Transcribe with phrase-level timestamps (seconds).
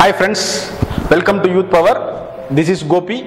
[0.00, 0.72] Hi friends,
[1.10, 1.94] welcome to Youth Power.
[2.50, 3.18] This is Gopi.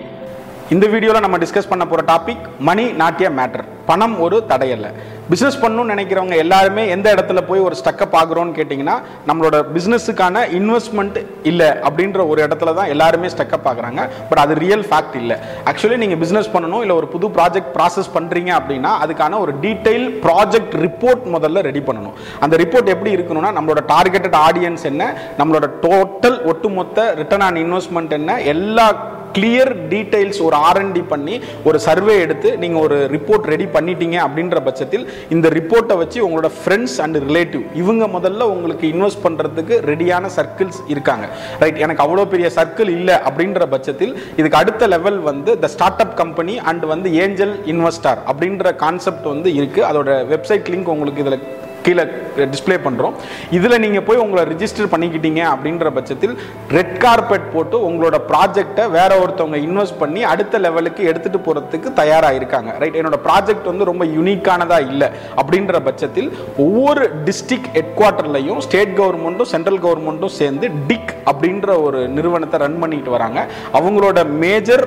[0.73, 4.87] இந்த வீடியோவில் நம்ம டிஸ்கஸ் பண்ண போகிற டாபிக் மணி நாட்டிய மேட்டர் பணம் ஒரு தடையல்ல
[5.31, 8.95] பிஸ்னஸ் பண்ணணும்னு நினைக்கிறவங்க எல்லாருமே எந்த இடத்துல போய் ஒரு ஸ்டக்கப் ஆகுறோம்னு கேட்டிங்கன்னா
[9.29, 11.17] நம்மளோட பிஸ்னஸுக்கான இன்வெஸ்ட்மெண்ட்
[11.51, 15.37] இல்லை அப்படின்ற ஒரு இடத்துல தான் எல்லாருமே ஸ்டக்கப் ஆகுறாங்க பட் அது ரியல் ஃபேக்ட் இல்லை.
[15.69, 20.75] ஆக்சுவலி நீங்கள் பிஸ்னஸ் பண்ணணும் இல்லை ஒரு புது ப்ராஜெக்ட் ப்ராசஸ் பண்ணுறீங்க அப்படின்னா அதுக்கான ஒரு டீட்டெயில் ப்ராஜெக்ட்
[20.85, 22.15] ரிப்போர்ட் முதல்ல ரெடி பண்ணணும்.
[22.45, 25.11] அந்த ரிப்போர்ட் எப்படி இருக்கணும்னா நம்மளோட டார்கெட்டட் ஆடியன்ஸ் என்ன
[25.41, 28.87] நம்மளோட டோட்டல் ஒட்டுமொத்த ரிட்டர்ன் ஆன் இன்வெஸ்ட்மெண்ட் என்ன எல்லா
[29.35, 31.35] கிளியர் டீட்டெயில்ஸ் ஒரு ஆர்என்டி பண்ணி
[31.67, 36.97] ஒரு சர்வே எடுத்து நீங்கள் ஒரு ரிப்போர்ட் ரெடி பண்ணிட்டீங்க அப்படின்ற பட்சத்தில் இந்த ரிப்போர்ட்டை வச்சு உங்களோட ஃப்ரெண்ட்ஸ்
[37.05, 41.25] அண்ட் ரிலேட்டிவ் இவங்க முதல்ல உங்களுக்கு இன்வெஸ்ட் பண்ணுறதுக்கு ரெடியான சர்க்கிள்ஸ் இருக்காங்க.
[41.63, 46.15] ரைட் எனக்கு அவ்வளோ பெரிய சர்க்கிள் இல்லை அப்படின்ற பட்சத்தில் இதுக்கு அடுத்த லெவல் வந்து the start up
[46.21, 51.39] company and வந்து ஏஞ்சல் இன்வெஸ்டார் அப்படின்ற கான்செப்ட் வந்து இருக்குது அதோட வெப்சைட் லிங்க் உங்களுக்கு இதில்
[51.85, 52.03] கீழே
[52.51, 53.15] டிஸ்ப்ளே பண்ணுறோம்
[53.51, 56.35] இதில் நீங்கள் போய் உங்களை ரிஜிஸ்டர் பண்ணிக்கிட்டீங்க அப்படின்ற பட்சத்தில்
[56.69, 62.71] ரெட் கார்பெட் போட்டு உங்களோட ப்ராஜெக்டை வேற ஒருத்தவங்க இன்வெஸ்ட் பண்ணி அடுத்த லெவலுக்கு எடுத்துகிட்டு போகிறதுக்கு தயாராக இருக்காங்க
[62.77, 69.51] ரைட் என்னோட ப்ராஜெக்ட் வந்து ரொம்ப யூனிக்கானதாக இல்லை அப்படின்ற பட்சத்தில் ஒவ்வொரு டிஸ்ட்ரிக்ட் ஹெட் குவார்ட்டர்லையும் ஸ்டேட் கவர்மெண்ட்டும்
[69.53, 73.39] சென்ட்ரல் கவர்மெண்ட்டும் சேர்ந்து டிக் அப்படின்ற ஒரு நிறுவனத்தை ரன் பண்ணிட்டு வராங்க.
[73.73, 74.83] அவங்களோட மேஜர்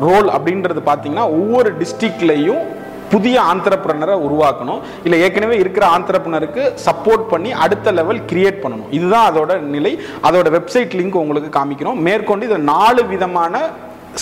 [0.00, 2.62] ரோல் அப்படின்றது பார்த்தீங்கன்னா ஒவ்வொரு டிஸ்ட்ரிக்ட்லையும்
[3.14, 4.82] புதிய ஆந்திரப்பிரனரை உருவாக்கணும்.
[5.04, 8.92] இல்லை ஏற்கனவே இருக்கிற ஆந்திரப்பினருக்கு சப்போர்ட் பண்ணி அடுத்த லெவல் கிரியேட் பண்ணணும்.
[8.98, 9.92] இதுதான் அதோட நிலை.
[10.22, 12.02] அதோட வெப்சைட் லிங்க் உங்களுக்கு காமிக்கிறோம்.
[12.08, 13.60] மேற்கொண்டு இதில் நாலு விதமான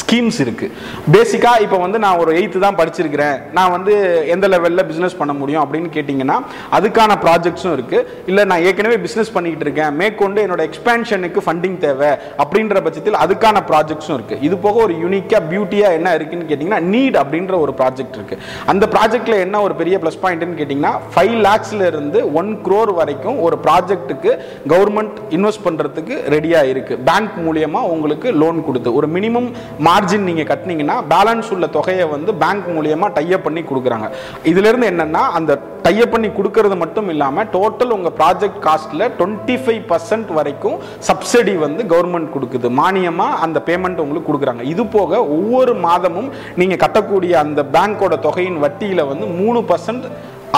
[0.01, 0.73] ஸ்கீம்ஸ் இருக்குது
[1.15, 3.37] பேசிக்காக இப்போ வந்து நான் ஒரு எயித்து தான் படிச்சிருக்கிறேன்.
[3.59, 3.95] நான் வந்து
[4.35, 6.37] எந்த லெவலில் பிஸ்னஸ் பண்ண முடியும் அப்படின்னு கேட்டிங்கன்னா
[6.79, 9.93] அதுக்கான ப்ராஜெக்ட்ஸும் இருக்குது இல்லை நான் ஏற்கனவே பிஸ்னஸ் பண்ணிக்கிட்டு இருக்கேன்.
[10.01, 12.11] மேற்கொண்டு என்னோட எக்ஸ்பேன்ஷனுக்கு ஃபண்டிங் தேவை
[12.45, 17.55] அப்படின்ற பட்சத்தில் அதுக்கான ப்ராஜெக்ட்ஸும் இருக்குது இது போக ஒரு யூனிக்காக பியூட்டியாக என்ன இருக்குன்னு கேட்டிங்கன்னா நீட் அப்படின்ற
[17.65, 18.41] ஒரு ப்ராஜெக்ட் இருக்குது
[18.73, 24.33] அந்த ப்ராஜெக்டில் என்ன ஒரு பெரிய ப்ளஸ் பாயிண்ட்னு கேட்டிங்கன்னா ஃபைவ் லேக்ஸ்லேருந்து ஒன் க்ரோர் வரைக்கும் ஒரு ப்ராஜெக்ட்டுக்கு
[24.75, 28.91] கவர்மெண்ட் இன்வெஸ்ட் பண்ணுறதுக்கு ரெடியாக இருக்குது பேங்க் மூலியமாக உங்களுக்கு லோன் கொடுத்து.
[28.99, 29.49] ஒரு மினிமம்
[29.87, 34.09] மார்ஜின் நீங்கள் கட்டினீங்கன்னா பேலன்ஸ் உள்ள தொகையை வந்து பேங்க் மூலியமாக டைப் பண்ணி கொடுக்குறாங்க.
[34.51, 35.53] இதுலேருந்து என்னென்னா அந்த
[35.87, 40.77] டைப் பண்ணி கொடுக்கறது மட்டும் இல்லாமல் டோட்டல் உங்கள் ப்ராஜெக்ட் காஸ்ட்டில் டுவெண்ட்டி ஃபைவ் பர்சன்ட் வரைக்கும்
[41.09, 42.69] சப்சிடி வந்து கவர்மெண்ட் கொடுக்குது.
[42.81, 44.65] மானியமாக அந்த பேமெண்ட் உங்களுக்கு கொடுக்குறாங்க.
[44.75, 46.29] இது போக ஒவ்வொரு மாதமும்
[46.63, 50.07] நீங்கள் கட்டக்கூடிய அந்த பேங்க்கோட தொகையின் வட்டியில் வந்து மூணு பர்சன்ட்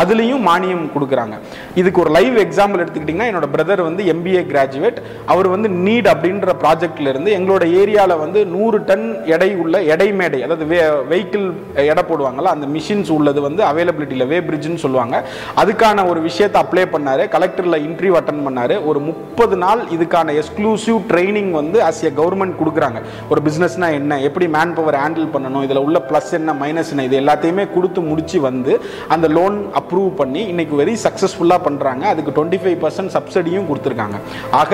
[0.00, 1.34] அதுலேயும் மானியம் கொடுக்குறாங்க.
[1.80, 4.98] இதுக்கு ஒரு லைவ் எக்ஸாம்பிள் எடுத்துக்கிட்டிங்கன்னா என்னோட பிரதர் வந்து எம்பிஏ கிராஜுவேட்
[5.32, 10.66] அவர் வந்து நீட் அப்படின்ற ப்ராஜெக்ட்லேருந்து எங்களோட ஏரியாவில் வந்து நூறு டன் எடை உள்ள எடை மேடை அதாவது
[10.72, 10.80] வே
[11.12, 11.46] வெஹிக்கிள்
[11.92, 15.16] எடை போடுவாங்கல்ல அந்த மிஷின்ஸ் உள்ளது வந்து அவைலபிலிட்டியில் வே பிரிட்ஜுன்னு சொல்லுவாங்க.
[15.62, 17.22] அதுக்கான ஒரு விஷயத்தை அப்ளை பண்ணார்.
[17.34, 18.74] கலெக்டரில் இன்டர்வியூ அட்டன் பண்ணார்.
[18.90, 22.98] ஒரு முப்பது நாள் இதுக்கான எக்ஸ்க்ளூசிவ் ட்ரைனிங் வந்து ஆஸ் எ கவர்மெண்ட் கொடுக்குறாங்க.
[23.32, 27.20] ஒரு பிஸ்னஸ்னா என்ன எப்படி மேன் பவர் ஹேண்டில் பண்ணணும் இதில் உள்ள ப்ளஸ் என்ன மைனஸ் என்ன இது
[27.22, 28.74] எல்லாத்தையுமே கொடுத்து முடித்து வந்து
[29.16, 34.16] அந்த லோன் அப்ரூவ் பண்ணி இன்னைக்கு வெரி சக்ஸஸ்ஃபுல்லாக பண்ணுறாங்க அதுக்கு டுவெண்ட்டி ஃபைவ் பர்சன்ட் சப்சிடியும் கொடுத்துருக்காங்க.
[34.60, 34.72] ஆக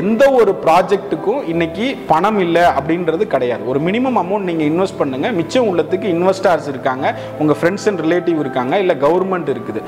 [0.00, 3.62] எந்த ஒரு ப்ராஜெக்ட்டுக்கும் இன்னைக்கு பணம் இல்லை அப்படின்றது கிடையாது.
[3.72, 5.28] ஒரு மினிமம் அமௌண்ட் நீங்கள் இன்வெஸ்ட் பண்ணுங்க.
[5.38, 7.06] மிச்சம் உள்ளத்துக்கு இன்வெஸ்டார்ஸ் இருக்காங்க.
[7.40, 8.74] உங்கள் ஃப்ரெண்ட்ஸ் அண்ட் ரிலேட்டிவ் இருக்காங்க.
[8.84, 9.82] இல்லை கவர்மெண்ட் இருக்குது.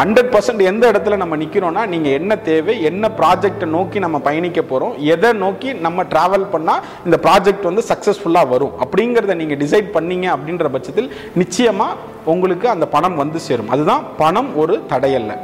[0.00, 4.94] ஹண்ட்ரட் பர்சன்ட் எந்த இடத்துல நம்ம நிற்கிறோம்னா நீங்கள் என்ன தேவை என்ன ப்ராஜெக்டை நோக்கி நம்ம பயணிக்க போகிறோம்
[5.14, 8.76] எதை நோக்கி நம்ம ட்ராவல் பண்ணால் இந்த ப்ராஜெக்ட் வந்து சக்ஸஸ்ஃபுல்லாக வரும்.
[8.84, 11.10] அப்படிங்கிறத நீங்கள் டிசைட் பண்ணீங்க அப்படின்ற பட்சத்தில்
[11.40, 13.68] நிச்சயமாக உங்களுக்கு அந்த பணம் வந்து சேரும்.
[13.68, 15.36] அதுதான் பணம் ஒரு தடையல்ல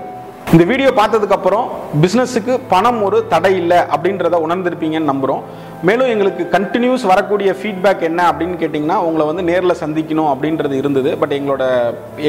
[0.52, 1.64] இந்த வீடியோ பார்த்ததுக்கப்புறம்
[2.02, 5.42] பிஸ்னஸுக்கு பணம் ஒரு தடை இல்லை அப்படின்றத உணர்ந்திருப்பீங்கன்னு நம்புகிறோம்
[5.86, 11.10] மேலும் எங்களுக்கு கண்டினியூஸ் வரக்கூடிய ஃபீட்பேக் என்ன அப்படின்னு கேட்டிங்கன்னா உங்களை வந்து நேரில் சந்திக்கணும் அப்படின்றது இருந்தது.
[11.22, 11.64] பட் எங்களோட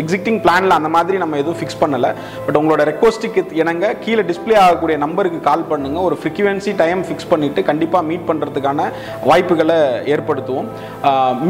[0.01, 2.09] எக்ஸிக்டிங் பிளானில் அந்த மாதிரி நம்ம எதுவும் ஃபிக்ஸ் பண்ணலை.
[2.45, 7.63] பட் உங்களோட ரெக்வஸ்ட்டுக்கு இணங்க கீழே டிஸ்ப்ளே ஆகக்கூடிய நம்பருக்கு கால் பண்ணுங்கள் ஒரு ஃப்ரீக்வன்சி டைம் ஃபிக்ஸ் பண்ணிவிட்டு
[7.69, 8.89] கண்டிப்பாக மீட் பண்ணுறதுக்கான
[9.29, 9.79] வாய்ப்புகளை
[10.15, 10.69] ஏற்படுத்துவோம்.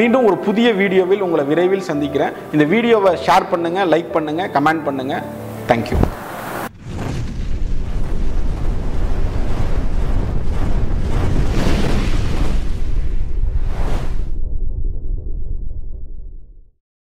[0.02, 2.38] மீண்டும் ஒரு புதிய வீடியோவில் உங்களை விரைவில் சந்திக்கிறேன்.
[2.56, 5.26] இந்த வீடியோவை ஷேர் பண்ணுங்கள் லைக் பண்ணுங்கள் கமெண்ட் பண்ணுங்கள்
[5.72, 6.00] தேங்க்யூ